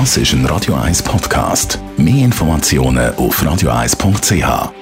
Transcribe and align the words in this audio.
Das 0.00 0.16
ist 0.16 0.32
ein 0.32 0.44
Radio 0.46 0.74
1 0.74 1.04
Podcast. 1.04 1.78
Mehr 1.96 2.24
Informationen 2.24 3.14
auf 3.14 3.40
radio1.ch. 3.40 4.72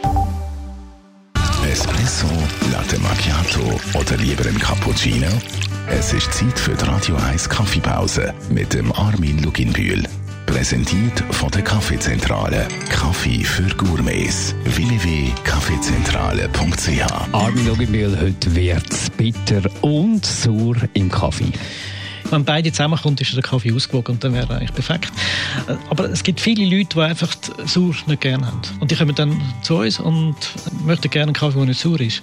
Espresso, 1.71 2.26
Latte 2.73 2.99
Macchiato 2.99 3.78
oder 3.92 4.17
lieber 4.17 4.48
ein 4.48 4.58
Cappuccino? 4.58 5.26
Es 5.86 6.14
ist 6.14 6.33
Zeit 6.33 6.58
für 6.58 6.72
die 6.72 6.86
Radio 6.86 7.17
1 7.17 7.46
Kaffeepause 7.46 8.32
mit 8.48 8.72
dem 8.72 8.90
Armin 8.93 9.43
Luginbühl. 9.43 10.02
Präsentiert 10.46 11.22
von 11.30 11.50
der 11.50 11.60
Kaffeezentrale. 11.60 12.66
Kaffee 12.88 13.44
für 13.44 13.68
Gourmets. 13.76 14.54
www.kaffeezentrale.ch 14.64 17.32
Armin 17.32 17.66
Luginbühl, 17.66 18.18
heute 18.18 18.56
wird 18.56 19.16
bitter 19.18 19.60
und 19.82 20.24
sauer 20.24 20.76
im 20.94 21.10
Kaffee. 21.10 21.52
Wenn 22.32 22.44
beide 22.44 22.72
zusammenkommen, 22.72 23.16
ist 23.18 23.34
der 23.34 23.42
Kaffee 23.42 23.72
ausgewogen 23.72 24.14
und 24.14 24.24
dann 24.24 24.32
wäre 24.32 24.46
er 24.48 24.56
eigentlich 24.56 24.72
perfekt. 24.72 25.12
Aber 25.90 26.10
es 26.10 26.23
gibt 26.23 26.40
viele 26.40 26.64
Leute, 26.64 26.96
die 26.96 27.00
einfach 27.00 27.34
sauer 27.66 27.95
nicht 28.06 28.23
gerne 28.23 28.46
haben. 28.46 28.60
Und 28.80 28.90
die 28.90 28.96
kommen 28.96 29.14
dann 29.14 29.40
zu 29.62 29.77
uns 29.77 30.00
und 30.00 30.34
möchten 30.84 31.10
gerne 31.10 31.28
einen 31.28 31.34
Kaffee, 31.34 31.59
der 31.59 31.66
nicht 31.66 31.80
sauer 31.80 32.00
ist. 32.00 32.23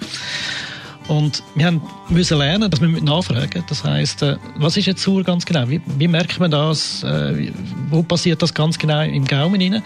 Und 1.08 1.44
wir 1.56 1.66
haben 1.66 1.82
müssen 2.10 2.38
lernen, 2.38 2.70
dass 2.70 2.82
wir 2.82 2.88
nachfragen. 2.88 3.64
Das 3.68 3.84
heißt, 3.84 4.22
äh, 4.22 4.38
was 4.58 4.78
ist 4.78 4.86
jetzt 4.86 5.02
sauer 5.02 5.24
ganz 5.24 5.44
genau? 5.44 5.68
Wie, 5.68 5.82
wie 5.98 6.08
merkt 6.08 6.40
man 6.40 6.52
das? 6.52 7.04
Äh, 7.04 7.52
wo 7.90 8.04
passiert 8.04 8.42
das 8.42 8.54
ganz 8.54 8.78
genau 8.78 9.02
im 9.02 9.26
Gaumen 9.26 9.60
rein? 9.60 9.82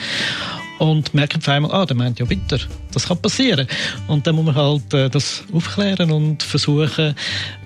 Und 0.83 1.13
merken 1.13 1.39
auf 1.39 1.47
einmal, 1.47 1.71
ah, 1.71 1.85
der 1.85 1.95
meint 1.95 2.19
ja 2.19 2.25
bitter. 2.25 2.59
Das 2.91 3.07
kann 3.07 3.17
passieren. 3.17 3.67
Und 4.07 4.27
dann 4.27 4.35
muss 4.35 4.45
man 4.45 4.55
halt 4.55 4.93
äh, 4.93 5.09
das 5.09 5.43
aufklären 5.53 6.11
und 6.11 6.43
versuchen 6.43 7.15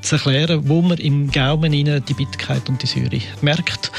zu 0.02 0.16
erklären, 0.16 0.62
wo 0.70 0.82
man 0.82 0.98
im 1.00 1.32
Gaumen 1.32 1.74
rein 1.74 2.04
die 2.08 2.14
Bitterkeit 2.14 2.70
und 2.70 2.82
die 2.82 2.88
Säure 2.88 3.20
merkt. 3.42 3.92